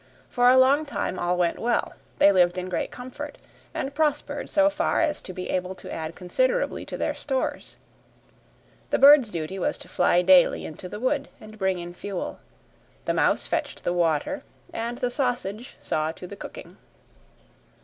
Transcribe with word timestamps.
For 0.31 0.49
a 0.49 0.57
long 0.57 0.83
time 0.83 1.19
all 1.19 1.37
went 1.37 1.59
well; 1.59 1.93
they 2.17 2.31
lived 2.31 2.57
in 2.57 2.69
great 2.69 2.89
comfort, 2.89 3.37
and 3.71 3.93
prospered 3.93 4.49
so 4.49 4.67
far 4.67 4.99
as 5.03 5.21
to 5.21 5.31
be 5.31 5.51
able 5.51 5.75
to 5.75 5.93
add 5.93 6.15
considerably 6.15 6.87
to 6.87 6.97
their 6.97 7.13
stores. 7.13 7.75
The 8.89 8.97
bird's 8.97 9.29
duty 9.29 9.59
was 9.59 9.77
to 9.77 9.87
fly 9.87 10.23
daily 10.23 10.65
into 10.65 10.89
the 10.89 10.99
wood 10.99 11.27
and 11.39 11.55
bring 11.59 11.77
in 11.77 11.93
fuel; 11.93 12.39
the 13.05 13.13
mouse 13.13 13.45
fetched 13.45 13.83
the 13.83 13.93
water, 13.93 14.41
and 14.73 14.97
the 14.97 15.11
sausage 15.11 15.77
saw 15.83 16.11
to 16.13 16.25
the 16.25 16.35
cooking. 16.35 16.77